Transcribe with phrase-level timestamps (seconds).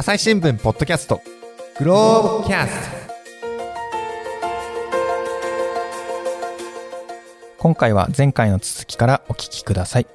[0.00, 1.20] 朝日新聞ポッドキャスト。
[1.80, 2.96] グローブキャスト。
[7.58, 10.06] 今回は前回の続きからお聞きください。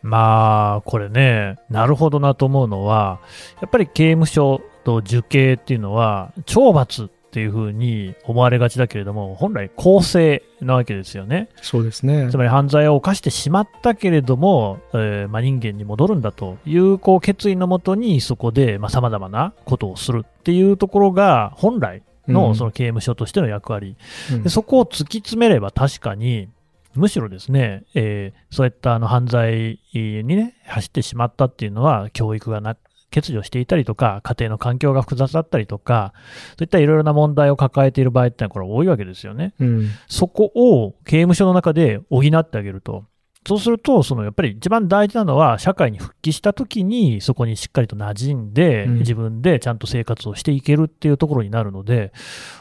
[0.00, 3.18] まあ、これね、なるほどなと思うのは、
[3.60, 11.48] やっぱり刑務所と受刑っていうのは、懲罰っていうふうに思われがちだけれども、本来公正なわけですよね。
[11.60, 12.36] そうですねつ。
[12.36, 23.96] まり犯罪を犯してしまったけれども、えーまあ、人間に戻るんだというこう決意のもとに、そこでさまざ、まなことをするっていうところが、本来うんのその刑務所としての役割、
[24.32, 26.48] うんでそこを突き詰めれば確かに、
[26.94, 32.76] むしろですね、えーそういったあの犯罪にね、走ってしまったっていうのは、教育がな
[33.14, 36.12] 欠如していたりとか、家庭の環境が複雑だったりとか、
[36.50, 39.54] そういったいろいろな問題を抱えている場合ってのは、これ多いわけですよね。
[39.58, 39.88] うん。
[40.08, 43.04] そこを刑務所の中で補ってあげると。
[43.46, 52.12] そうすると、そのやっぱり一番大事なのは、社会に復帰したときに、そこにしっかりと馴染んで、うん自分でちゃんと生活をしていけるっていうところになるので、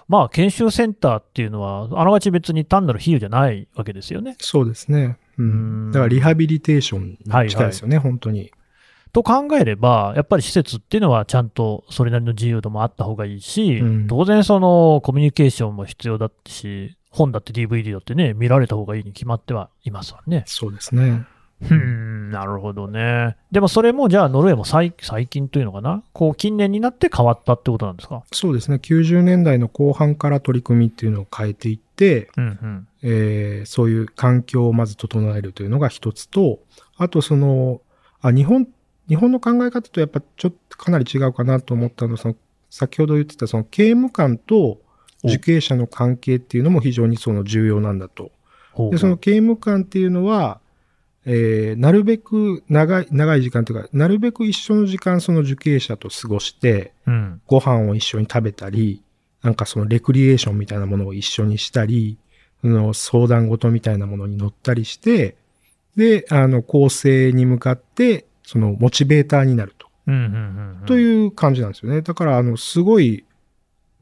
[0.07, 4.35] まあ、研修センターっていうのは、あながち別に単なる比喩じゃないわけですよね。
[4.39, 5.17] そうですね。
[5.39, 5.91] ううんん。
[5.91, 8.51] だからリハビリテーションに近いですよね、本当に。
[9.15, 20.43] と考えれば、やっぱり施設っていうのはちゃんとそれなりの自由度もあった方がいいし、うん当然そのコミュニケーションも必要だし、本だって DVD だってね、見られた方がいいに決まってはいますわね。
[20.47, 21.23] そうですね。
[21.61, 23.37] うーん、なるほどね。
[23.53, 26.03] でもそれもじゃあノルウェーも最最近というのかな？
[26.11, 28.23] こう近年になって変わったってことなんですか？
[28.33, 28.81] そうですね。
[28.83, 32.87] 90年代の後半から取り組みっていうのを変えていって、うんうん。
[33.01, 36.59] えーそういう環境をまず整えるというのが一つと、
[36.97, 37.79] あとその、
[38.21, 38.67] あ、日本、
[39.07, 42.35] 日本の考え方とやっぱちょっとかなり違うかなと思ったのは、その、
[42.69, 44.79] 先ほど言ってたその刑務官と
[45.23, 48.31] 受刑者の関係っていうのも非常にその重要なんだと。
[48.91, 50.59] で、その刑務官っていうのは、
[51.25, 57.41] えーなるべく長い、長い時間というか、なるべく一緒の時間その受刑者と過ごして、うん。
[57.47, 59.01] ご飯を一緒に食べたり、
[59.41, 62.17] なんかそのレクリエーションみたいなものを一緒にしたり、
[62.61, 65.35] その相談事みたいなものに乗ったりして、
[65.95, 69.87] で、あの、構成に向かって、そのモチベーターになると。
[70.85, 72.01] という感じなんですよね。
[72.01, 73.25] だから、あの、すごい、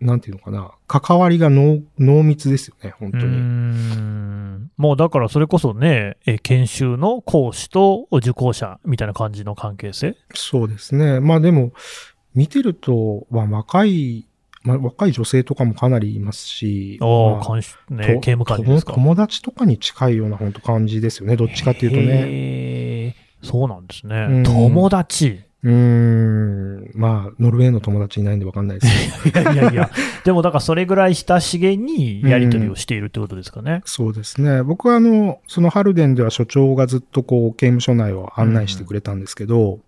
[0.01, 3.23] なんていうのかな、関わりが濃濃密ですよね、本当に。
[3.25, 10.17] んもうだからそれこそね、え研修の講師と受講者みたいな感じの関係性？
[10.33, 11.21] そうですね。
[11.21, 11.71] まあでも、
[12.35, 14.27] 見てると、まあ若い、
[14.63, 17.59] まあ若い女性とかもかなりいますし、ああ、
[18.19, 18.93] 刑務官ですか？
[18.93, 21.37] 友友達とかに近いような本当感じですよね。
[21.37, 22.92] どっちかっていうとね。
[23.43, 24.27] そうなんですね。
[24.29, 25.41] うん友達。
[25.63, 26.91] うーん。
[26.93, 29.41] まあ、ノルウェーの友達いないんでわかんないですけど。
[29.41, 29.91] いやいやいや、
[30.25, 33.81] でもだからそれぐらい親しげにやり取りをしているってことですかね。
[33.85, 34.61] そうですね。
[34.63, 39.79] 僕はあの、そのハルデンでは所長がずっとこう、刑務所内を案内してくれたんですけど、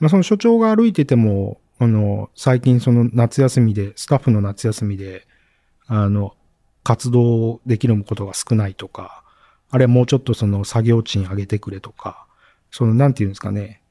[0.00, 5.26] まあその所長が歩いてても、あの、最近その夏休みで、スタッフの夏休みで、
[5.86, 6.34] あの、
[6.82, 9.22] 活動できることが少ないとか、
[9.70, 12.26] あるいはもうちょっとその作業賃上げてくれとか、
[12.72, 13.82] そのなんていうんですかね、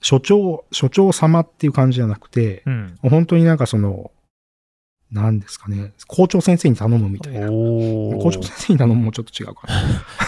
[0.00, 2.98] 所長、所長様っていう感じじゃなくて、うん。
[3.02, 4.12] 本当になんかその、
[5.10, 7.50] なんですかね、校長先生に頼むみたいな。
[7.50, 9.62] お校長先生に頼むもちょっと違うか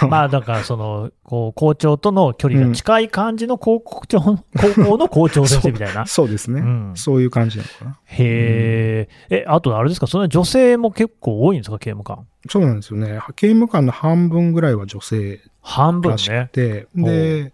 [0.00, 0.08] な。
[0.08, 4.38] まあだからその、こう、校長との距離が近い感じの高校長、高
[4.84, 6.06] 校の校長先生 みたいな。
[6.06, 7.98] そうですね、うんそういう感じなのかな。
[8.04, 9.42] へえ。
[9.42, 12.26] え、あとあれですか、その女性も結構多いんですか、刑務官。
[12.48, 13.20] そうなんですよね。
[13.34, 16.48] 刑務官の半分ぐらいは女性半分らしくね。
[16.52, 17.52] て、ほうで、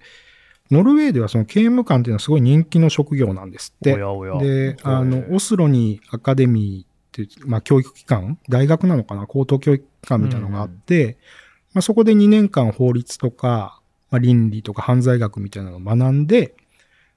[0.71, 3.95] ノルウェーではその刑務官っていうのはすごい人気の職業なんですって。
[3.95, 4.39] おやおや。
[4.39, 11.19] で、あの、オスロにアカデミーっていう、まあ教育機関、大学なのかな、高等教育機関みたいなのがあって、
[11.75, 13.81] まあそこで2年間法律とか、
[14.11, 16.55] まあ倫理とか犯罪学みたいなのを学んで、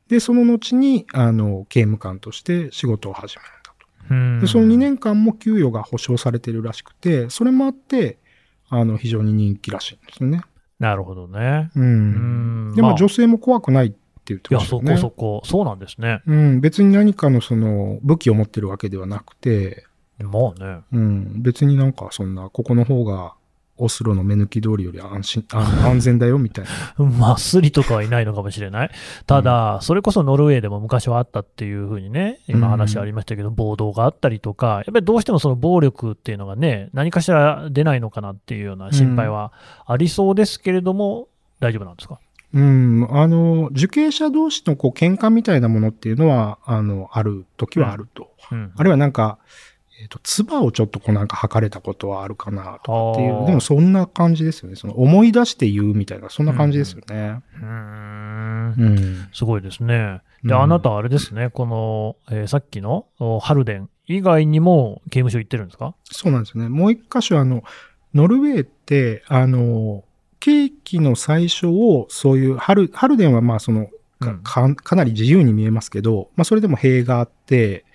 [0.10, 4.14] で、その後に、あの、刑務官として仕事を始めるんだと。
[4.14, 8.18] うんで、その2年間も給与が保証されてるらしくて、それもあって、
[8.70, 10.42] あの、非常に人気らしいんですよね。
[10.80, 11.72] なるほどね。
[11.76, 11.80] う。
[11.80, 12.76] うんん。
[12.76, 15.02] でもまあ女性も怖くないって言っていや、そこましたよね。
[15.02, 15.42] そこ。
[15.46, 16.22] そうなんですね。
[16.28, 19.86] うん、別に何かのその武器を持ってるわけではなくて、
[20.20, 20.82] まあね。
[20.92, 23.34] うん、別になんかそんな、ここの方が
[23.78, 26.66] オスロの目抜き通りより安心、あ安全だよみたい
[26.98, 27.06] な。
[27.06, 28.92] まあ、スリとかはいないのかもしれない。
[29.26, 39.52] ただ、それこそノルウェーでも昔はあったっていうふうにね、今話ありましたけど、暴動があったりとか、やっぱりどうしてもその暴力っていうのがね、何かしら出ないのかなっていうような心配は
[39.86, 41.28] ありそうですけれども、
[41.60, 42.20] 大丈夫なんですか？
[42.54, 48.32] うん、あの、受刑者同士のこう喧嘩みたいなものっていうのは、あの、ある時はあると。
[48.52, 48.72] うん。
[48.76, 49.38] あるいはなんか、
[50.00, 54.76] えっ、と、唾をちょっとこうなんか吐かれたことはあるかなとかっていう、でもそんな感じですよね。
[54.76, 57.42] その思い出して言うみたいな、そんな感じですよね。
[57.60, 59.30] うーんうん。
[59.34, 60.22] すごいですね。
[60.44, 65.96] で、うんあなたあれですね、この、えーさっきのおハルデン以外にも刑務所行ってるんですか？
[66.04, 66.70] そうなんですよね。
[66.70, 67.64] もう一箇所、あの、
[68.14, 70.04] ノルウェーって、あの、
[70.40, 73.90] ケーキの最初を、そういう、ハル、ハルデンはまあその、
[74.44, 77.86] かかなり自由に見えますけど、まあそれでも塀があって、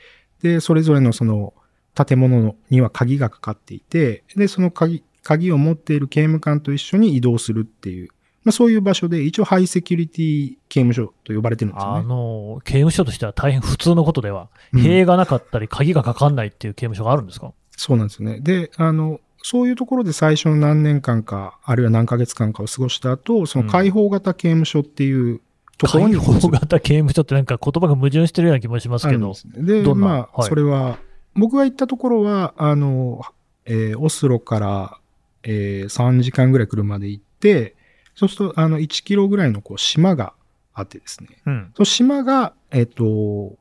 [0.42, 1.54] で、それぞれのその
[1.94, 8.08] 建物には鍵がかかっていて、で、その鍵、鍵を持っている刑務官と一緒に移動するっていう、
[8.44, 12.08] まあそういう場所で一応ハイセキュリティ刑務所と呼ばれてるんですよあね。
[12.08, 17.52] の、刑務所としては大変普通のことでは、うん塀がなかったり、鍵がかかんないっていう刑務所があるんですか？
[17.76, 18.40] そうなんですよね。
[18.40, 25.40] で、あの、そういうところで最初の何年間か、あるいは何ヶ月間かを過ごした後、その開放型刑務所っていう
[25.78, 29.34] ところに、開放型刑務所ってなんか言葉が矛盾してるような気もしますけどで。
[29.34, 29.62] すね。
[29.62, 30.98] で、どんなまあ、はいそれは、
[31.34, 33.22] 僕が行ったところは、あの、
[33.64, 34.98] えーオスロから、
[35.42, 37.74] えー3時間ぐらい車で行って、
[38.14, 40.34] そうすると、あの、1キロぐらいのこう島が
[40.74, 41.28] あってですね。
[41.46, 41.70] うん。
[41.74, 43.56] その島が、えっ、と、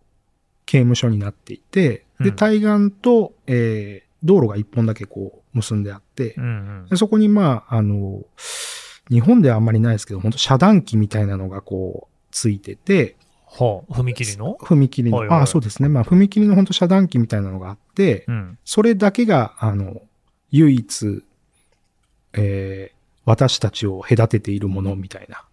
[0.65, 6.47] 刑務所になっていて、で、うん対岸と、えー道路が一本だけこう結んであって、うんう
[6.85, 8.21] んでそこにまあ、あの、
[9.09, 13.18] 日本ではあんまりないですけど、本当遮断機みたいなのがこう、ついてて、
[13.59, 14.57] はあ、踏切の？
[14.62, 15.39] 踏切の、はいはい。
[15.39, 15.89] ああ、そうですね。
[15.89, 18.57] まあ、踏切の本当遮断機みたいなのがあって、うん。
[18.63, 20.01] それだけが、あの、
[20.51, 21.24] 唯一、
[22.33, 25.44] えー私たちを隔てているものみたいな、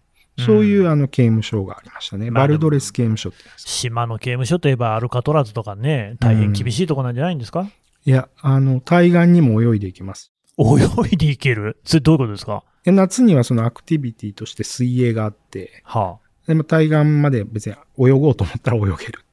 [0.43, 2.31] そういう、うんあの刑務所がありましたね。
[2.31, 3.69] まあバルドレス刑務所って言うんです。
[3.69, 7.69] 島の刑務所といえばアルカトラズとかね、大変厳しいとこなんじゃないんですか、
[8.05, 10.31] いや、あの、対岸にも泳いでいきます。
[10.57, 11.77] 泳いでいける？
[11.85, 12.63] それどういうことですか？
[12.83, 16.17] で夏にはそのアクティビティとして水泳があって、は
[16.49, 19.23] でも対岸まで別に泳ごうと思ったら泳げる。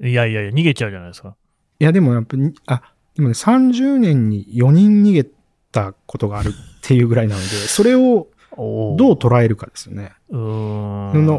[0.00, 0.06] あ。
[0.06, 1.34] いやいやいや、逃げちゃうじゃないですか。
[1.80, 2.80] いや、でもやっぱり、あ、
[3.16, 5.26] でもね、30年に4人逃げ
[5.72, 10.12] たことがあるっていうぐらいなので、 それをおどう捉えるかですよね。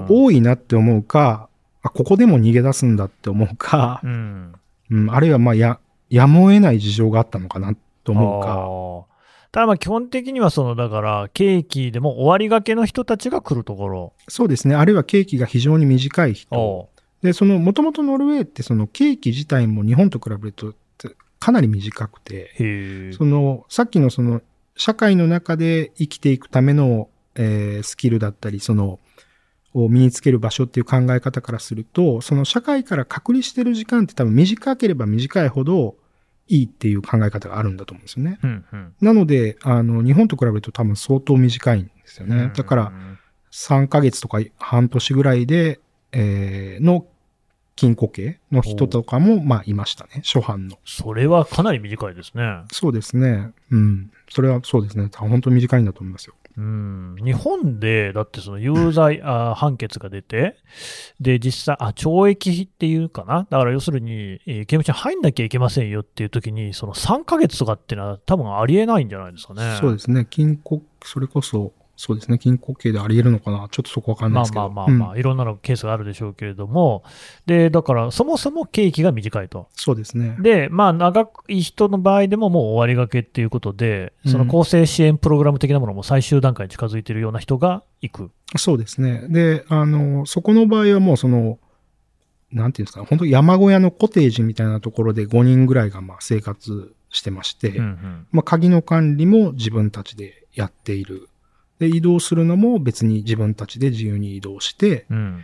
[0.10, 1.48] 多いなって思うか、
[1.82, 4.54] あ、ここでも逃げ出すんだって思うかう、ん。
[4.92, 5.80] うん、あるいはまあ、や、
[6.10, 7.74] やむを得ない事情があったのかな
[8.04, 9.09] と思うか。
[9.52, 14.14] ただまあ基本的にはその、だから、ケーキでも終わりがけの人たちが来るところ。
[14.28, 14.76] そうですね。
[14.76, 16.56] あるいはケーキが非常に短い人。
[16.56, 16.90] お
[17.24, 20.74] で、その、もともとノルウェーってそのケーキ自体も日本と比べると
[21.40, 23.14] かなり短くて。
[23.14, 24.42] その、さっきのその、
[24.76, 29.00] 社会の中で生きていくための、えースキルだったり、その、
[29.74, 35.96] を身につける場所っていう考え方からすると、その社会から隔離してる時間って多分短ければ短いほど
[36.50, 38.40] いいっていう考え方があるんだと思うんですよね。
[38.44, 38.94] うんうん。
[39.00, 42.52] なので、あの、日本と比べると多分相当短いんですよね。
[42.56, 42.92] だから、
[43.52, 45.80] 3ヶ月とか半年ぐらいで、
[46.12, 47.06] えーの
[47.76, 50.22] 禁錮刑の人とかも、まあ、いましたね。
[50.26, 50.78] 初犯の。
[50.84, 52.64] それはかなり短いですね。
[52.74, 53.52] そうですね。
[53.72, 54.12] うん。
[54.30, 55.10] それはそうですね。
[55.16, 56.34] 本当に短いんだと思いますよ。
[56.60, 60.58] うん、日本で、だってその有罪あ判決が出て、
[61.22, 63.48] で、実際、あ、懲役っていうかな？
[63.50, 69.78] だから要するに、えー刑務所に入んなきゃいけませんよっていう時に、その3ヶ月とかっていうのは多分ありえないんじゃないですかね。
[69.80, 70.28] そうですね。
[70.30, 71.72] 禁錮、それこそ、
[72.02, 72.40] そうですね。
[72.40, 74.70] 禁錮刑であり得るのかなちょっとそこわかんないまあですけど。
[74.70, 77.04] まあまあまあ、うんいろんなのケースがあるでしょうけれども、
[77.46, 79.68] で、だからそもそも刑期が短いと。
[79.74, 80.38] そうですね。
[80.40, 88.32] で、まあ、長い人の場合でももう終わりがけっていうことで、その公正支援プログラム的なものも最終段階に近づいているような人が行く。
[88.56, 89.26] そうですね。
[89.28, 91.60] で、あの、そこの場合はもうその、
[92.54, 101.28] なんていうんですか、本当山小屋のコテージみたいなところで5人ぐらいがまあ生活してまして、うんうんまあ、鍵の管理も自分たちでやっている。
[101.80, 105.44] で、移動するのも別に自分たちで自由に移動して、うん。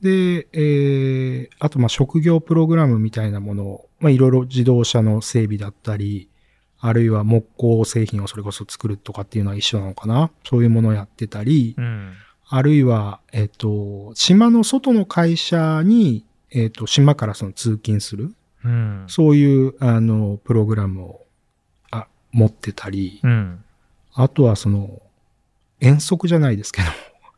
[0.00, 6.28] で、えー、あとまあ職業プログラムみたいなものを、まあいろいろ自動車の整備だったり、
[6.78, 10.30] あるいは木工製品をそれこそ作るとかっていうのは一緒なのかな。
[10.44, 12.12] そういうものをやってたり、うん。
[12.48, 19.04] あるいは、えっ、と、島の外の会社に、えっ、と、島からその通勤する、うん。
[19.08, 21.26] そういう、あの、プログラムを、
[21.90, 23.64] あ、持ってたり、うん。
[24.14, 25.02] あとはその、
[25.80, 26.88] 遠足じゃないですけど、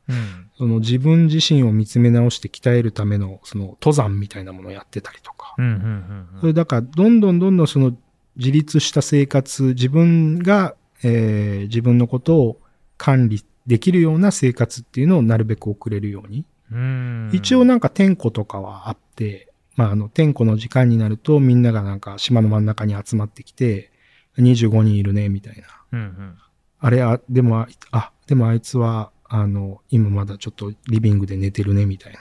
[0.08, 5.54] うんその自分自身を見つめ直して鍛えるための、その登山みたいなものをやってたりとか。
[5.56, 7.96] うんうんそれだから、どんどんどんどんその
[8.36, 12.60] 自立した生活、自分が、えー自分のことを
[12.96, 16.44] 管理できるような生活っていうのをなるべく送れるように。
[16.72, 23.92] うん一応なんか天候とかはあって、まああの天候の時間になるとみんながなんか島の真ん中に集まってきて、
[24.38, 25.62] 25人いるね、みたいな。
[25.92, 26.38] うんうん
[26.80, 32.18] あれ、あ、でも、ああ、でもあいつは、あの、今まだちょっとリビングで寝てるね、みたいな。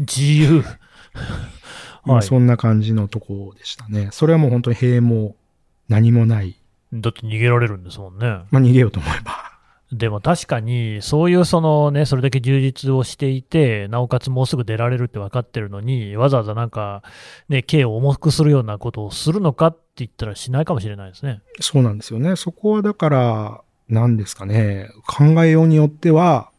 [0.00, 0.62] 自由。
[2.04, 4.08] まあはいそんな感じのとこでしたね。
[4.12, 5.36] それはもう本当に塀も
[5.88, 6.56] 何もない。
[6.92, 8.26] だって逃げられるんですもんね。
[8.50, 9.48] まあ逃げようと思えば。
[9.92, 17.02] でも確かに、そういうそのね、それだけ充実をしていて、なおかつもうすぐ出られるって分かってるのに、わざわざなんか、
[17.48, 21.40] ね、刑を重くするようなことをするのかって言ったらしないかもしれないですね。
[21.60, 22.36] そうなんですよね。
[22.36, 24.90] そこはだから、何ですかね。
[25.06, 26.50] 考えようによっては、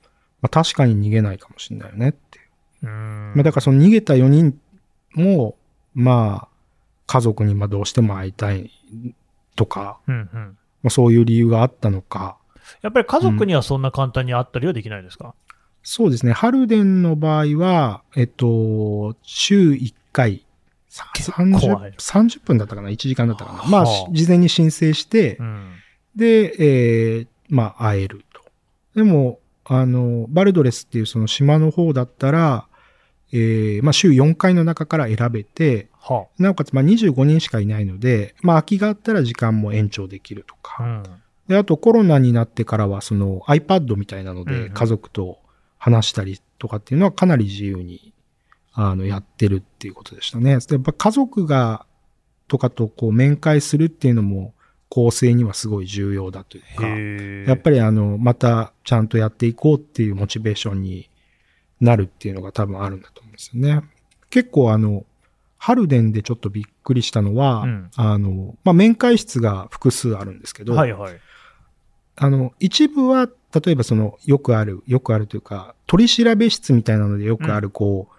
[0.41, 2.41] まあ、確かに逃げないかもしれないよねってい
[2.83, 2.87] う。
[2.87, 2.87] う。
[2.87, 4.59] まあ、だからその逃げた4人
[5.13, 5.55] も、
[5.93, 6.47] まあ、
[7.07, 8.71] 家族にまあどうしても会いたい
[9.55, 10.57] とか、うんうん。
[10.83, 12.37] まあ、そういう理由があったのか。
[12.81, 15.33] やっぱり家族にはそんな簡単に会ったりはできないですか、
[15.83, 16.33] そうですね。
[16.33, 20.45] ハルデンの場合は、えっと、週1回、
[20.87, 23.63] さ結構会え30る30分だったかな ?1 時間だったかな？
[23.65, 25.71] まあ事前に申請して、うん。
[26.19, 28.41] で、えーまあ、会えると。
[28.95, 32.67] でも、あの、バルドレスっていうその島の方だったら、
[33.31, 40.83] えーまあ、週4回の中から選べて、はなおかつ、まあ、25人しかいないので、まあ、空きがあったら時間も延長できるとあ。
[41.01, 41.09] うか。
[41.09, 41.21] ん。
[41.47, 45.39] で、あとコロナになってからは、その iPad みたいなので、家族と
[45.77, 48.13] 話したりとかっていうのはかなり自由に、
[48.73, 50.57] あの、やってるっていうことでしたね。
[50.59, 51.85] で、やっぱ家族が、
[52.47, 54.53] とかとこう面会するっていうのも、
[54.89, 61.09] 構成にはすごい重要だというか、へやっぱりあの、またちゃんとやっていこうっていうモチベーションに
[61.79, 63.83] なるっていうのが多分あるんだと思うんですよね。
[64.29, 65.05] 結構あの、
[65.57, 67.91] ハルデンでちょっとびっくりしたのは、うん。
[67.95, 71.19] あの、まあ、面会室が複数あるんですけど、はいはい。
[72.15, 73.29] あの、一部は、
[73.63, 78.15] 例えばその、よくある、よくあるというか、取り調べ室みたいなのでよくある、こう、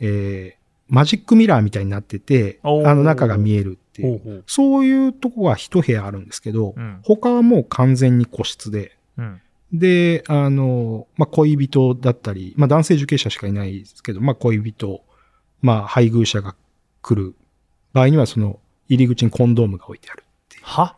[0.00, 4.44] えーマジックミラーみたいになってて、あの中が見えるっていう。
[4.46, 6.98] そういうとこが一部屋あるんですけど、うん。
[7.02, 9.40] 他はもう完全に個室で、うん。
[9.72, 15.02] で、あの、まあ、恋人だったり、まあ、男性受刑者しかいないですけど、まあ、恋人、
[15.60, 16.54] まあ、配偶者が
[17.02, 17.34] 来る
[17.92, 20.22] 場合には、その、入り口にコンドームが置いてある。
[20.62, 20.96] は？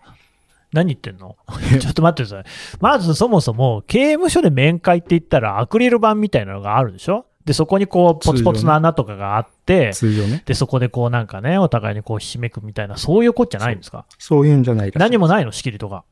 [0.72, 1.36] 何言ってんの？
[1.80, 2.78] ちょっと待ってください。
[2.80, 7.24] まずそもそも、刑務所で面会って言ったらアクリル板みたいなのがあるでしょ？
[7.48, 10.42] で、そこにこう、ポツポツの穴とかがあって、通常ね。
[10.44, 14.04] で、そこでこうなんかね、お互いにこう、ひしめくみたいな、そういうこっちゃないんですか？
[14.18, 15.50] そういうんじゃない何もないの？
[15.52, 16.04] 仕切りとか。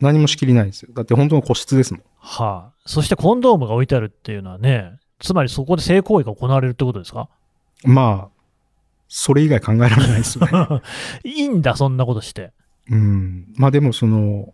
[0.00, 0.90] 何も仕切りないんですよ。
[0.92, 2.02] だって本当の個室ですもん。
[2.18, 2.72] はあ。
[2.84, 7.30] そしてコンドームが置いてあるっていうのはね、つまりそこで性行為が行われるってことですか？
[7.84, 8.42] まあ、
[9.08, 10.82] それ以外考えられないですよね。
[11.24, 12.52] いいんだ、そんなことして。
[12.90, 13.46] うん。
[13.56, 14.52] まあでもその、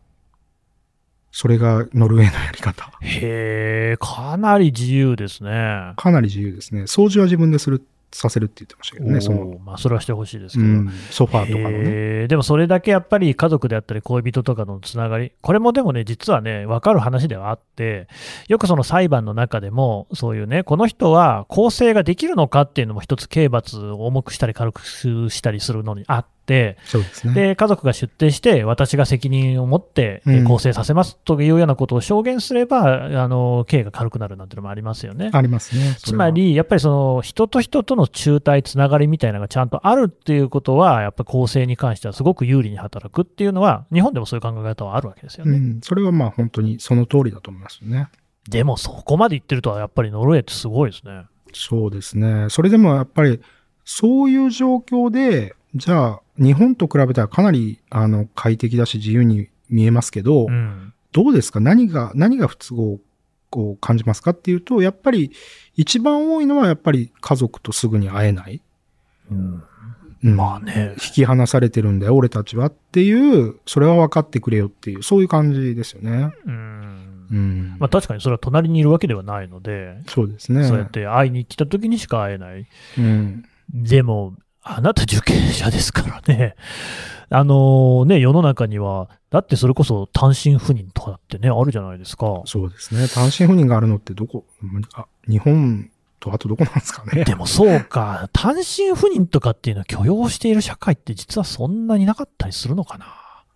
[1.37, 2.93] それがノルウェーのやり方。
[3.01, 5.93] へえ、かなり自由ですね。
[5.97, 6.83] かなり自由ですね。
[6.83, 10.69] 掃除は自分でする、させるって言ってましたけどね、その、まあ、それはしてほしいですけど。
[10.69, 12.29] うん、ソファーとかのね。
[12.29, 18.07] でもそれだけやっぱり家族であったり恋人とかのつながり、これもでもね、実はね、分かる話ではあって、
[18.47, 27.35] よくその裁判の中でも、そういうね、この人は更生ができるのかっていうのも一つ刑罰を重くしたり軽くしたりするのにあっですね。
[27.35, 35.31] で、家族が出廷して、私が責任を持って更生させますというようなことを証言すれば、あの、刑が軽くなるなんていうのもありますよね。
[35.33, 35.97] ありますね。
[35.99, 45.57] つま、り、やっぱりその人と人との中体つながりみたいなのがちゃんとあるっていうことは、やっぱり公正に関してはすごく有利に働くっていうのは、日本でもそういう考え方はあるわけですよね。
[45.57, 48.09] うん、それはまあ本当にその通りだと思いますよね。
[48.49, 51.25] でもそこまで言ってるとは、やっぱりノルウェーってすごいですね。
[51.53, 52.49] そうですね。
[52.51, 53.41] それでもやっぱり、
[53.85, 60.93] そういう状況で、じゃあ、日本と比べたらかなり、あの、快適だし自由に見えますけど、うん。
[61.13, 61.61] どうですか？
[61.61, 63.01] 何が、何が不都合
[63.53, 65.31] を感じますかっていうと、やっぱり、
[65.77, 68.63] 一番多いのはやっぱり家族とすぐに会えない。
[69.31, 69.63] うん
[70.23, 76.33] まあね引き離されてるんだよ、俺たちはっていう、それは分かってくれよっていう、そういう感じですよね。
[76.47, 77.77] うんうん。
[77.79, 80.65] まあ、確かにそれは隣にいるわけではないので、そうですね。
[80.65, 82.67] そうやって会いに来た時にしか会えない。
[82.99, 83.45] うん。
[83.75, 86.57] でも、あなた受刑者ですからね。
[87.31, 92.43] あのね、世の中には、だってそれこそ単身赴任とかってね、あるじゃないですか。
[92.47, 93.09] そうですね。
[93.09, 94.45] 単身赴任があるのってどこ、
[94.95, 97.25] あ、日本とあとどこなんですかね。
[97.25, 103.07] でもそうか、単身赴任とかっていうのを許容している社会って実はそんなになかったりするのかな。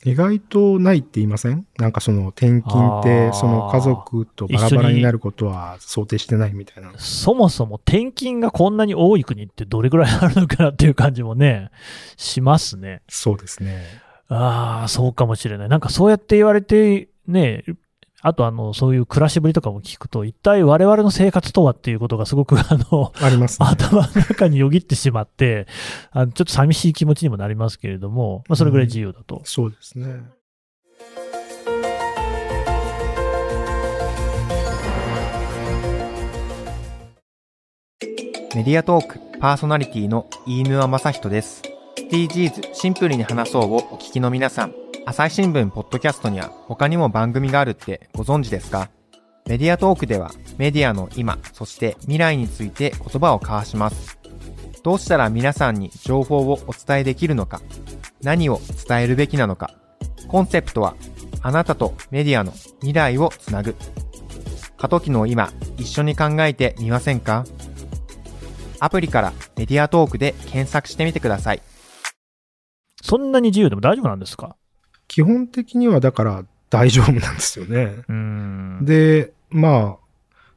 [0.04, 1.66] 意外とないって言いません？
[1.76, 6.92] なんかその転勤ってその家族とバラバラになることは想定してないみたいな。
[6.98, 11.70] そもそも転勤がこんなに多い国ってどれぐらいあるのかなっていう感じもね、
[12.16, 13.02] しますね。
[13.08, 13.84] そうですね。
[14.28, 15.68] ああ、そうかもしれない。
[15.68, 17.64] なんかそうやって言われて、ね、
[18.20, 23.68] あとあの、そういう暮らしぶりとかも聞くと、一体我々の生活とはっていうことがすごく あの、ありますね。
[23.68, 25.66] 頭の中によぎってしまって、
[26.10, 29.40] あのちょっと寂しい気持ちにもなりますけれども、まあ、それぐらい自由だと。
[29.44, 30.22] そうですね。
[38.54, 41.77] メディアトークパーソナリティの飯沼正人です。
[42.10, 44.74] SDGs シンプルに話そうをお聞きの皆さん、
[45.04, 48.88] 朝日新聞ポッドキャストには他にも番組があるってご存知ですか？
[49.46, 54.18] メディアトークではメディアの今、そして未来について言葉を交わします。
[54.82, 57.60] どうしたら皆さんに情報をお伝えできるのか？
[58.22, 59.74] 何を伝えるべきなのか？
[60.28, 60.96] コンセプトは
[61.42, 63.76] あなたとメディアの未来をつなぐ。
[64.78, 67.44] 過渡期の今、一緒に考えてみませんか？
[68.80, 71.60] アプリからメディアトークで検索してみてください。
[73.08, 74.56] そんなに自由でも大丈夫なんですか？
[75.08, 77.94] 基本的にはだから大丈夫なんですよね。
[78.84, 79.96] で、まあ、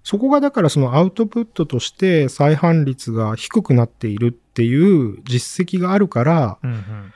[0.03, 7.13] そこがだからそのアウトプットとして再犯率が低くなっているっていう実績があるから、うんうん。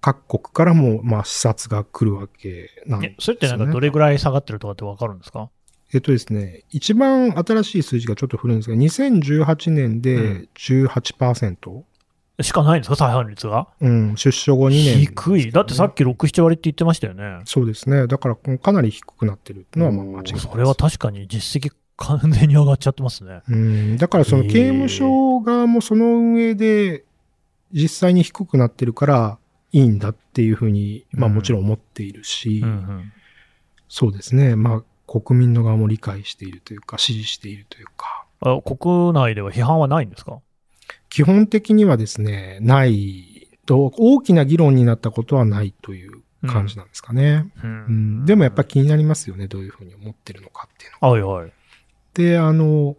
[0.00, 3.16] 各国からもまあ視察が来るわけなんですよね。
[3.18, 5.50] えそれってなんかどれぐらい下がってるとかってわかるんですか？
[5.92, 11.82] えっとですね、一番新しい数字がちょっと古いんですが、2018年うで18%、
[12.40, 13.68] しかないんですか再犯率が？
[13.80, 15.50] うん、出所後2年、低い。
[15.50, 17.40] だってさっき6、7割って言ってましたよね。
[17.44, 18.06] そうですね。
[18.06, 20.40] だからかなり低くなってるのはまあ間違いない。
[20.40, 23.42] それは確かに実績完全に上がっちゃってますね。
[23.48, 27.04] うん、だからその刑務所側もその運営で
[27.72, 29.38] 実際に低くなってるから
[29.72, 33.12] いいんだっていうふうに、まあうんもちろん思っているし、うんうん
[33.90, 34.54] そうですね。
[34.54, 34.82] まあ
[35.20, 40.40] 国民の側も理解しているというか、支持しているというか、あ国内では批判はないんですか？
[41.18, 47.50] 基本的にはですね、ないと、大きな議論になったことはないという感じなんですかね。
[47.64, 49.48] ううんでもやっぱ気になりますよね。
[49.48, 51.14] どういうふうに思ってるのかっていうのは。
[51.14, 51.52] はいはい。
[52.14, 52.96] で、あの、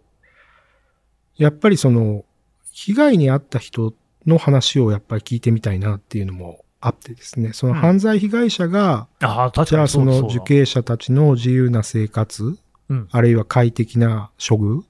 [1.38, 2.26] やっぱりその、
[2.72, 3.94] 被害に遭った人
[4.26, 12.58] の話をやっぱり聞いてみたいなっていうのもあってですね、そのうん犯罪被害者が、ああ、確かにじゃあその受刑者たちの自由な生活、
[12.90, 14.82] うんあるいは快適な処遇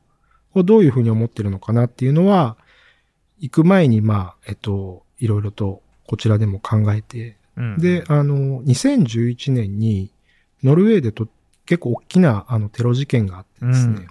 [0.55, 2.57] をどういうふうに思ってるのかなっていうのは、
[3.41, 10.13] 行く前に、まあ、えっと、いろいろとこちらでも考えて、うんで、あの、2011年に
[10.63, 11.29] ノルウェーでと
[11.67, 14.07] 結構大きなあのテロ事件があってですね、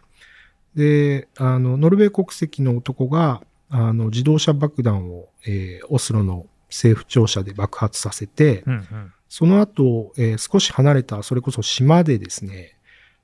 [0.75, 9.13] で、あの、ノルウェー国籍の男が、あの、自動車爆弾を、えーオスロの政府庁舎で爆発させて、うんうん。
[9.27, 12.75] その後、えー少し離れた、それこそ島でですね、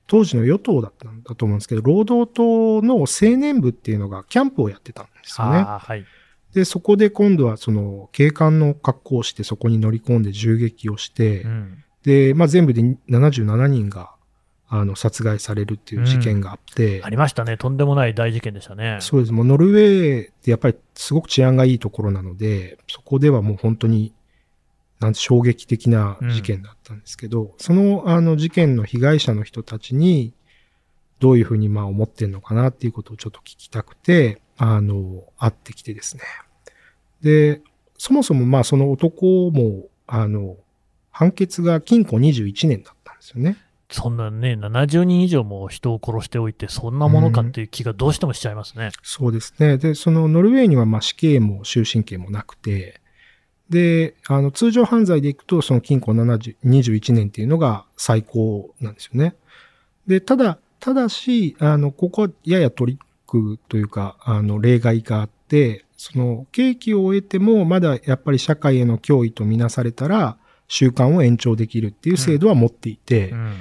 [0.06, 5.64] 当時の与党だったんだと思うんですけど、労働党の青年部っていうのがキャンプをやってたんですよね。
[5.64, 6.04] はい。
[6.54, 14.12] で、そこで今度はその警官の格好をしてそこに乗り込んで銃撃をして、うんで、まあ、全部で77人が
[14.68, 17.56] あの殺害されるっていう事件があって、ありましたね。
[17.56, 18.98] とんでもない大事件でしたね。
[19.00, 19.32] そうです。
[19.32, 24.12] もうノルウェーってやっぱりすごく治安がいいところなので、そこではもう本当に、
[25.00, 30.32] なんて衝撃的な事件だったんですけど、そのあの事件の被害者の人たちに、
[31.18, 36.22] どういうふうにまあ思ってんのかなっていうことをちょっと聞きたくて、あの、会ってきてですね。
[37.22, 37.62] で、
[37.98, 40.56] そもそもまあその男も、あの、
[41.10, 43.56] 判決が禁錮21年だったんですよね。
[43.90, 48.90] そんなね、70人以上も人を殺しておいて、そんなものかっていう気がどうしてもしちゃいますね。
[49.02, 49.78] そうですね。
[49.78, 53.00] で、そのノルウェーにはまあ死刑も終身刑もなくて、
[53.70, 59.34] で、あの、通常犯罪でいくと、その禁錮70 21年っていうのが最高なんですよね。
[60.06, 70.36] で、ただ、ただし、あの、ここはややトリックというか、あの、例外があって、その、刑期を終えても、まだやっぱり社会への脅威とみなされたら、
[70.68, 73.54] 習慣を延長できるっていう制度は持っていて、うん。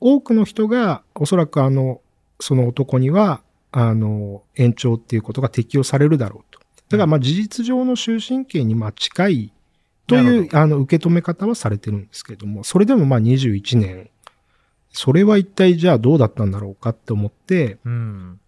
[0.00, 2.00] 多くの人が、おそらくあの、
[2.40, 6.60] その男には、あの、延長っていうことが適用されるだろうと。
[6.88, 9.52] だからまあ事実上の終身刑にまあ近い
[10.06, 14.10] という、あの、受け止め方はされてるんですけれども、それでもまあ21年、
[14.92, 18.40] それは一体じゃあどうだったんだろうかって思って、うん。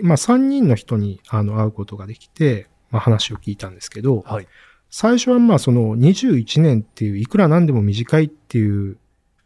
[0.00, 4.46] まあ3人の人にあの会うことができて、まあ話を聞いたんですけど、はい。
[4.90, 8.96] 最初はまあその21年っていういくらなんでも短いっていう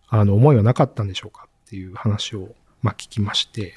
[0.09, 3.74] あの思いはなかったんでしょうかっていう話をまあ聞きまして、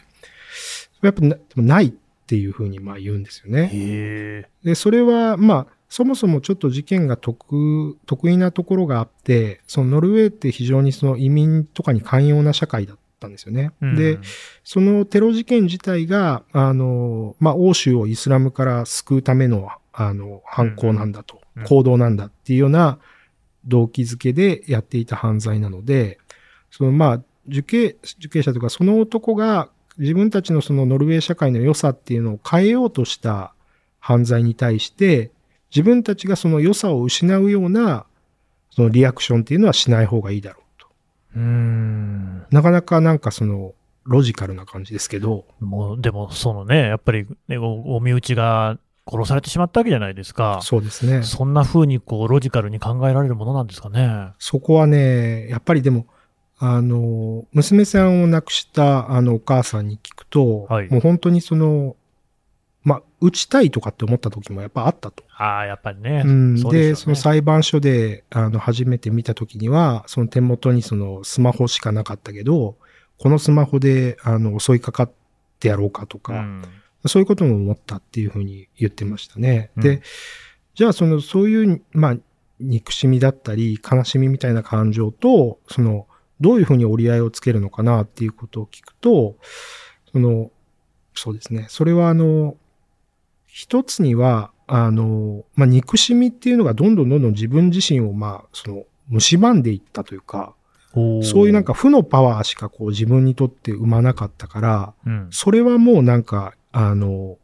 [1.02, 1.94] やっぱなない
[2.26, 4.50] っていうふうにまあ言うんですよね。
[4.64, 13.72] で、それはまあそもそもちょっと事件が得得意なところがあって、そのノルウェーって非常にその移民とかに寛容な社会だったんですよね。
[13.82, 14.18] うんで、
[14.64, 23.00] そのテロ事件自体が、あの、まあ、欧州をイスラムから救うための、あの、犯行なんだと、うん行動なんだっていうような
[23.66, 26.20] 動機づけでやっていた犯罪なので、
[26.70, 33.54] その、まあ、受刑、受刑者とか、その男が自分たちのそのノルウェー社会の良さっていうのを変えようとした
[34.00, 35.32] 犯罪に対して、
[35.70, 38.06] 自分たちがその良さを失うような、
[38.70, 40.88] そのリアクションっていうのはしない方がいいだろうと。
[41.36, 42.46] うーん。
[42.52, 48.78] なかなかなんかその、ロジカルな感じですけど、もう、でも、そのね、やっぱり、ね、おお身内が
[49.08, 50.60] 殺されてしまったわけじゃないですか。
[50.62, 51.24] そうですね。
[51.24, 54.30] そんな風にこうロジカルに考えられるものなんですかね。
[54.40, 56.08] そこはね、やっぱりでも、
[56.58, 61.96] あの、娘さんを亡くしたあのお母さんに聞くと、はいもう本当にその、
[62.84, 65.24] まあ、打ちたいとかって思った時もやっぱあったと。
[65.38, 66.22] ああ、やっぱりね。
[66.24, 72.78] うん、で、ねその裁判所で、あの、初めて見た時には、その手元にそのスマホしかなかったけど、
[73.18, 75.12] このスマホで、あの、襲いかかっ
[75.60, 76.64] てやろうかとか、うん
[77.08, 79.70] そういうことも思ったっていうふうに言ってましたね。
[79.78, 80.02] うんで、
[80.74, 82.18] じゃあその、そういう、まあ、
[82.60, 86.08] 憎しみだったり、悲しみみたいな感情と、その、
[86.42, 89.36] どういうふうに折り合いをつけるのかなっていうことを聞くと、
[90.12, 90.52] その、
[91.14, 91.68] そうですね。
[91.70, 92.56] それはあの、
[93.48, 98.84] 一つには、あの、まあ、憎しみっていうのがどんどんどんどん自分自身を、まあ、その、
[99.20, 100.56] 蝕んでいったというか、
[100.96, 107.38] そういうなんか負のパワーしかこう自分にとって生まなかったから、うんそれはもうなんか、あの、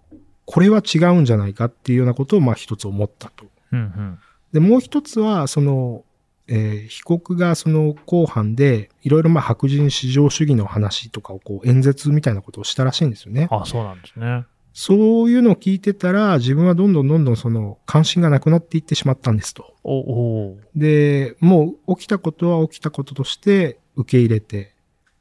[0.45, 3.45] これは違うんじゃないかっていうようなことを、まあ一つ思ったと。
[3.73, 4.19] うんうん
[4.54, 6.04] で、もう一つは、その、
[6.51, 13.47] えー被告がその公判で、いろいろまあ白人至上主義の話とかをこう演説みたいなことをしたらしいんですよね。
[13.49, 14.45] あそうなんですね。
[14.73, 19.73] そういうのを聞いてたら、自分はどんどんどんどんその関心がなくなっていってしまったんですと。
[19.83, 24.73] おおーで、もう起きたことは起きたこととして受け入れて、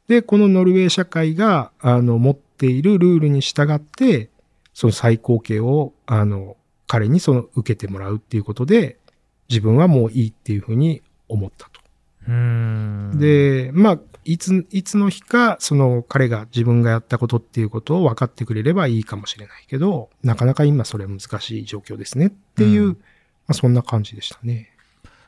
[0.08, 4.30] で、このノルウェー社会が、あの、持っているルールに従って、
[4.72, 8.98] その最高刑を、あの、彼にその受けてもらうっていうことで、
[9.48, 11.80] 自分はもういいっていうふうに思ったと。
[13.18, 24.68] で、まあ、いつ、いつの日か、その彼が自分がやったことっていうことを分かってくれればいいかもしれないけど、なかなか今それは難しい状況ですねっていう、うんまあそんな感じでしたね。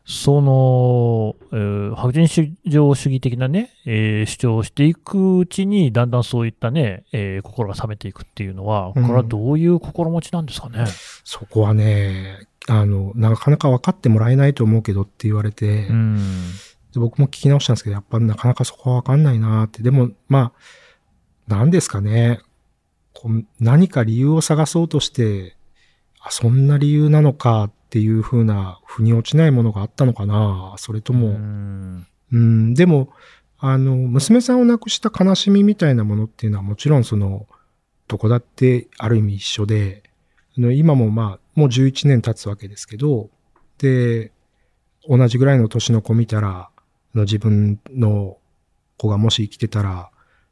[0.04, 10.84] その、えー白人至上主義的なね、えー主張をしていくうちに、だんだんそういったね、えー心が冷めていくっていうのは、これはどういう心持ちなんですかね？
[11.24, 16.16] そこはね、あの、なかなか分かってもらえないと思うけどって言われて、うん。
[16.92, 19.82] で僕も聞き直したんですけど、やっぱなかなかそこは分かんないなって。
[19.82, 20.52] でも、まあ、
[21.48, 22.40] 何ですかね。
[23.14, 25.56] こう何か理由を探そうとして、
[26.20, 32.06] あ、そんな理由なのかっていうふうな、腑に落ちないものがあったのかなそれとうも、ん。
[32.32, 33.12] うん、でも、
[33.58, 37.46] あの、娘さんを亡くした悲しみみたいなものっていうのはもちろんその、
[38.08, 40.02] どこだってある意味一緒で、
[40.56, 43.30] 今もまあ、もう11年経つわけですけど、
[43.78, 44.32] で、
[45.08, 46.70] 同じぐらいの年の子見たら、あ
[47.14, 48.38] の自分の
[48.96, 50.10] 子がもし生きてたら、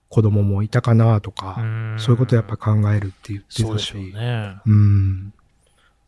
[0.08, 1.56] 子供もいたかなとか、
[1.96, 4.56] そういうことをやっぱ考えるって言ってたし、そうね。
[4.66, 5.32] うん、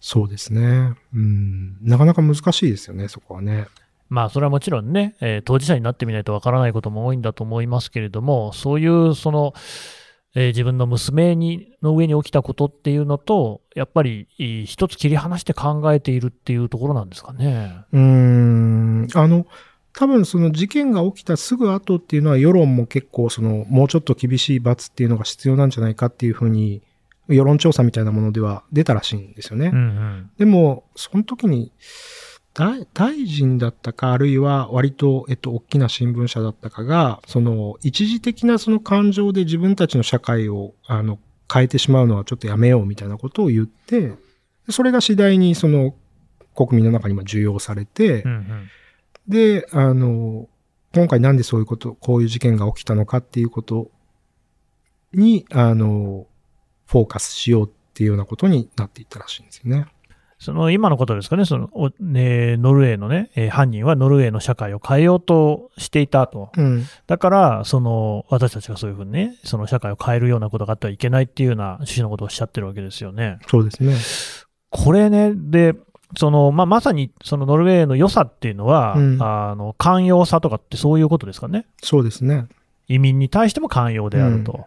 [0.01, 1.77] そうですね、うん。
[1.81, 3.69] なかなか難しいですよね、そこはね。
[4.09, 9.55] まあ、それはもちろんね、えー当事者になってみないとわからないことも多いんだと思いますけれども、そういう、その、
[10.35, 14.27] えー自分の娘にの上に起きたことっていうのと、やっぱり
[14.67, 17.85] 一つ切り離して考えているっていうところなんですかね。
[17.93, 19.47] うーん、あの、
[19.95, 26.83] 多分その事件が起きたすぐ後っていうのは世論も結構そのもうちょっと厳しい罰っていうのが必要なんじゃないかっていうふうに
[27.29, 29.67] 世論調査みたいなものでは出たらしいんですよね。
[29.67, 30.31] うんうん。
[30.39, 31.73] でも、その時に
[32.55, 41.19] 大大臣だったか、あるいは割と、えっと、大きな新聞社だったかが、その一時的なその感情で自分たちの社会をあの
[41.53, 44.13] 変えてしまうのはちょっとやめようみたいなことを言って、
[44.69, 45.95] それが次第にその
[46.55, 48.69] 国民の中にも受容されて、うんうん。
[49.29, 50.49] で、あの、
[50.95, 53.91] 今回なんでそういうこと、こういう事件が起きたのかっていうこと
[55.15, 56.27] に、あの、
[56.87, 59.87] フォーカスしようっていうようなことになっていったらしいんですよね。
[60.43, 66.51] その今のことですかね、そのおねノルウェーのね、えー犯人はノルウェーの社会を変えようとしていたと。
[66.57, 66.85] うん。
[67.07, 73.39] だから、その私たちがそういうふうにね、その社会を変えるようなことがあってはいけないっていうような趣旨のことをおっしゃってるわけですよね。
[73.47, 73.95] そうですね。
[74.71, 75.77] これね、で、
[76.19, 81.67] そのまあ、まさにそのノルウェーの良さっていうのは、うんあの寛容さとかってそういうことですかね。
[81.83, 82.47] そうですね。
[82.89, 84.67] 移民に対しても寛容であると。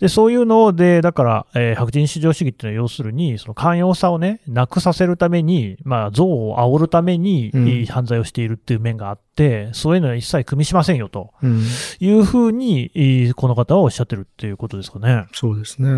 [0.00, 11.62] で、そういうので、だから、えー白人至上主義っていうのは要するに、その寛容さをね、なくさせるために、まあ、憎悪を煽るために、うんいい犯罪をしているっていう面があって、そういうのは一切組みしませんよとうん。
[12.00, 15.26] いうふうに、えーこの方はおっしゃってるっていうことですかね。
[15.32, 15.88] そうですね。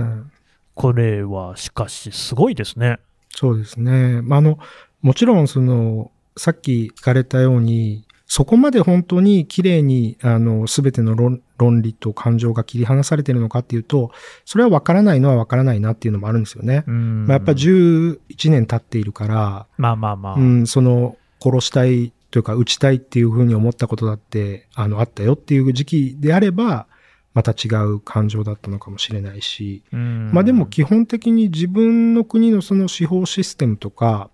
[0.74, 2.98] これは、しかし、すごいですね。
[3.30, 4.22] そうですね。
[4.22, 4.58] まあ、あの、
[5.02, 14.12] もちろんその、さっき聞かれたように、そこまで本当に綺麗に、あの、すべての論論理と感情が切り離されてるのかっていうと、
[14.44, 16.84] それは分からないのは分からないなっていうのもあるんですよね。
[16.86, 18.18] うんまあ、やっぱ11
[18.50, 20.34] 年経っているから、まあまあまあ。
[20.34, 26.86] うん、その、殺したいというか、撃ちたいっていうふうに思ったことだって、あの、あったよっていう時期であれば、
[27.32, 34.28] また違う感情だったのかもしれないし、うんまあでも基本的に自分の国のその司法システムとか、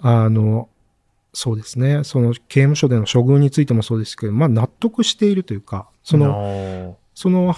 [0.00, 0.68] あの、
[1.34, 7.54] そうですね、その刑務所での処遇についてもそうですけど、まあ納得しているというか、その、の、その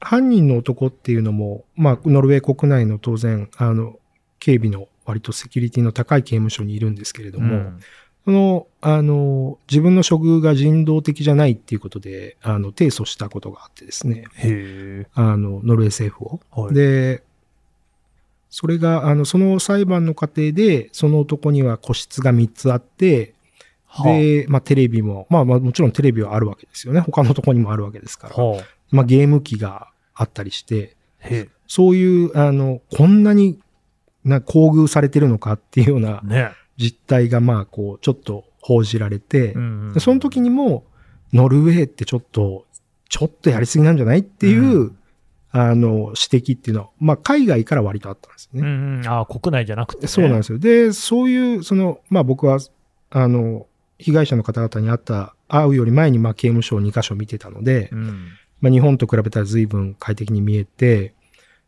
[0.00, 3.98] 犯人の男っていうのも、まあノルウェー国内の当然、あの、
[4.38, 7.80] 警備の割とセキュリティの高い刑務所にいるんですけれども、うん。
[8.24, 14.26] その、あの、自分の処遇が人道的じゃないっていうことで、あの、提訴したことがあってですね。
[15.14, 16.24] あの、ノルウェー政府
[16.60, 16.64] を。
[16.64, 16.74] はい。
[16.74, 17.24] で、
[18.50, 23.34] それが、あの、その裁判の過程で、その男には個室が3つあって、
[23.86, 27.00] はあで、まあ、テレビも、まあ、まあ、もちろんテレビはあるわけですよね。
[27.00, 28.36] 他のとこにもあるわけですから。
[28.36, 33.58] はあまあ、ゲーム機があったりして、へそういう、あの、こんなに
[34.24, 36.22] な、厚遇されてるのかっていうような。
[36.76, 40.84] 実態が、まあ、こう、ちょっと報じられて、うんでその時にも、
[41.32, 42.66] ノルウェーってちょっと、
[43.08, 44.98] ちょっとやりすぎなんじゃないっていう、うん
[45.50, 48.68] あの、指摘っていうのは、まあ、海外から割とあったんですよね。
[48.68, 50.08] うんうん、ああ、国内じゃなくて、ね。
[50.08, 50.58] そうなんですよ。
[50.58, 52.58] で、そういう、その、まあ、僕は、
[53.10, 53.66] あの、
[53.98, 58.28] 被害者の方々に会った、会うより前に、まあ、刑務所を2カ所見てたので、うん。
[58.60, 61.14] まあ、日本と比べたら随分快適に見えて、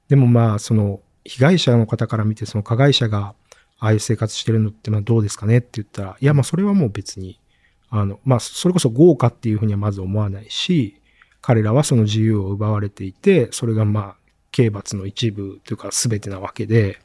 [0.08, 3.34] でもまあ、その、被害者の方から見て、その加害者が、
[3.78, 7.40] ああいう生活してるのって、まあ、どうですかねって言ったら、いや、まあ、それはもう別に、
[7.88, 10.99] あの、まあ、それこそ豪華っていうふうにはまず思わないし、
[11.40, 14.16] 彼らはその自由を奪われていて、それがまあ、
[14.52, 16.98] 刑罰の一部というか全てなわけで、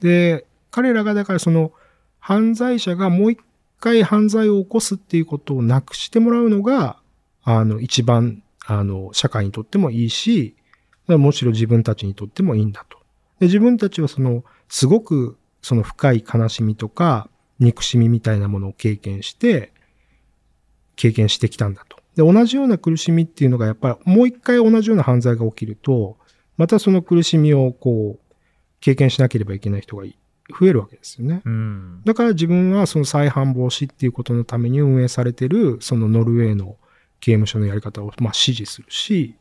[0.00, 1.72] で、彼らがだからその、
[2.18, 3.40] 犯罪者がもう一
[3.80, 6.98] 回犯罪を起こすっていうことをなくしてもらうのが、
[7.42, 10.54] あの、一番、あの、社会にとってもいいし、
[11.06, 12.98] むしろ自分たちにとってもいいんだと。
[13.40, 19.72] で、自分たちはその、すごく、その深い悲しみとか、憎しみみたいなものを経験して、
[20.96, 21.87] 経験してきたんだ。
[22.18, 26.16] で、同じような苦しみっていうのが、やっぱりもう一回同じような犯罪が起きると、
[26.56, 28.34] またその苦しみをこう、
[28.80, 30.04] 経験しなければいけない人が
[30.58, 31.42] 増えるわけですよね。
[31.44, 32.02] うん。
[32.04, 36.76] だから自分はその再犯防止っていうことのために運営されてる、そのノルウェーの
[37.20, 39.36] 刑務所のやり方をまあ支持するし、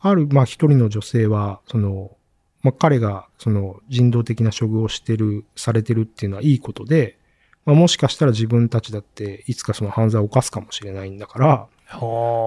[0.00, 2.16] ある、まあ一人の女性は、その、
[2.62, 7.18] まあ彼がその人道的な処遇をしてる、されてるっていうのはいいことで、
[7.64, 11.68] まあもしかしたら自分たちだっていつかその犯罪を犯すかもしれないんだから、は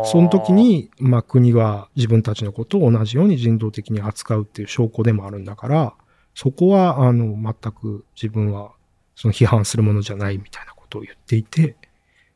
[0.04, 5.94] あその時、に、まあ国は自分たちのことを同じように人道的に扱うっていう証拠でもあるんだから、
[6.36, 8.72] そこは、あの、全く自分は、
[9.16, 11.76] その批判するものじゃないみたいなことを言っていて、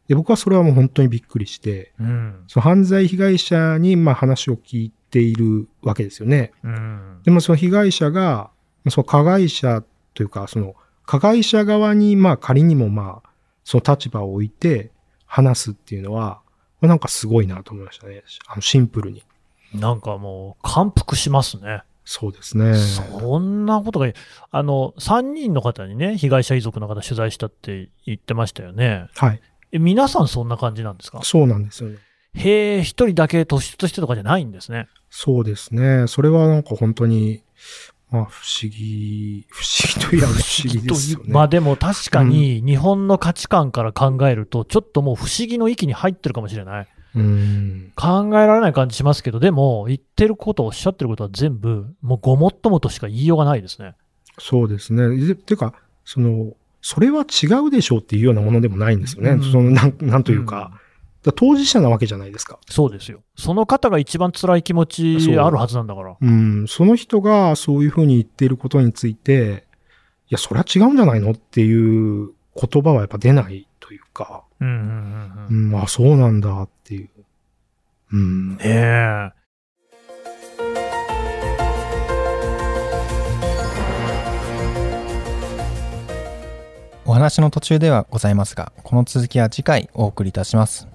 [0.08, 2.44] で、僕はそれはもう本当にびっくりして、うん。
[2.48, 6.52] その犯罪被害者に、まあ話を聞いているわけですよね。
[6.64, 7.20] うん。
[7.24, 8.50] でもその被害者が、
[8.90, 10.76] その加害者というか、その
[11.12, 13.30] 加害者側に、まあ仮にもまあ、
[13.66, 14.92] その立場を置いて
[15.26, 16.40] 話すっていうのは、
[16.80, 18.24] これなんかすごいなと思いましたね。
[18.48, 19.22] あのシンプルに。
[19.76, 21.84] なんかもう、感服しますね。
[22.06, 22.76] そうですね。
[22.76, 24.08] そんなことが、
[24.52, 29.08] あの、3人の方にね、被害者遺族の方取材したって言ってましたよね。
[29.16, 29.42] はい。
[29.74, 31.20] え皆さんそんな感じなんですか？
[31.24, 31.98] そうなんですよね。
[32.36, 34.88] へえ、一人だけ突出してとかじゃないんですね。
[35.10, 36.08] そうですね。
[36.08, 37.44] それはなんか本当に、
[38.12, 41.26] まあ不思議、不思議といえば不思議ですよね。
[41.28, 46.88] まあでも確かに日本の価値観から考えると、ちょっともう不思議の域に入ってるかもしれない。
[47.16, 47.92] うん。
[47.96, 53.96] 考えられない感じしますけど、でも言ってること、おっしゃってることは全部、もうごもっともとしか言いようがないですね。
[54.40, 55.08] そうですね。
[55.16, 59.32] でていうか、その、それは違うでしょうっていうようなものでもないんですよね。
[59.32, 60.72] うんそのなん、なんというか、
[61.24, 62.60] だ当事者なわけじゃないですか。
[62.68, 63.22] そうですよ。
[63.36, 66.18] その方が一番辛い気持ちあるはずなんだから。
[66.20, 66.66] うん。
[66.68, 69.68] その人がそういうふうに言っていることについて、
[70.30, 75.74] いや、それは違うんじゃないのっていう言葉はやっぱ出ないというか、うんうんうんうん。
[75.74, 77.10] うん、あ、そうなんだっていう。
[78.14, 78.58] うん。
[78.58, 79.32] ねえ。
[87.06, 90.91] お話の途中ではございますが、この続きは次回お送りいたします。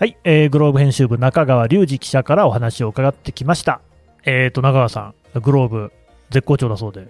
[0.00, 3.82] はい、えーグローブ編集部中川隆二記者からお話を伺ってきました。
[4.24, 5.92] えっ、と、中川さん、グローブ
[6.30, 7.08] 絶好調だそうで、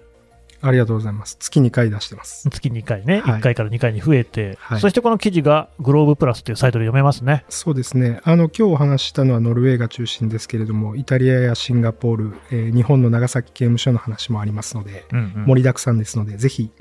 [0.60, 1.36] ありがとうございます。
[1.38, 2.50] 月2回出してます。
[2.50, 7.44] 月2回ね、はい1回から2回に増えて、はいそしてこの記事がグローブプラスというサイトで読めますね。
[7.48, 8.20] そうですね。
[8.24, 16.72] あの、今日お話ししたのはノルウェーが中心ですけれども、イタリアやシンガポール、えー日本の長崎刑務所の話もありますので、うんうん盛りだくさんですので、ぜひ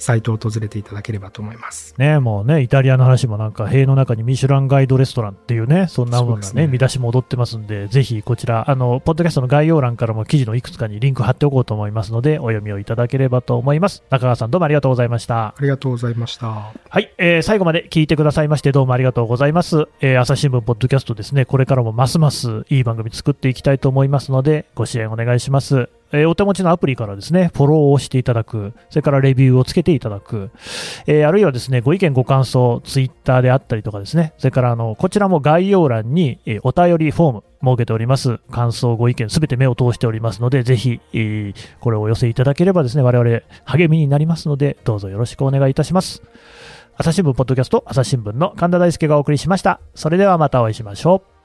[0.00, 1.94] サイトを訪れていただければと思います。
[1.98, 14.02] ね、もうね、イタリアの話もなんか、塀の中にミシュランガイドレストランっていうね、そんなものがね、ね見出しも踊ってますんで、ぜひこちら、あの、ポッドキャストの概要欄からも記事のいくつかにリンク貼っておこうと思いますので、お読みをいただければと思います。
[14.10, 15.48] 中川さんどうもありがとうございました。
[15.48, 16.46] ありがとうございました。
[16.46, 19.88] はい、えー最後まで聞いてくださいましてどうもありがとうございます。
[20.00, 25.88] えー朝日新聞ポッドキャストですね、これからもますますいい番組作っていきたいと思いますので、ご支援お願いします。
[26.12, 30.50] えーお手持ちのアプリからですね、フォローをしていただく、それからレビューをつけていただく、
[31.06, 38.38] えーあるいはですね、ご意見ご感想、ツイッターであったりとかですね、それからあの、こちらも概要欄に、えお便りフォーム設けております。
[38.50, 46.22] 感想、ご意見、すべて目を通しておりますので、ぜひ、えーこれをお寄せいただければですね、我々励みになりますので、どうぞよろしくお願いいたします。
[46.96, 49.80] 朝日新聞ポッドキャスト朝日新聞の神田大輔がお送りしました。
[49.94, 51.39] それではまたお会いしましょう。